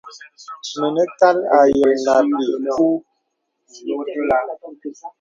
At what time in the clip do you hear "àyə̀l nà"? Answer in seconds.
1.59-2.11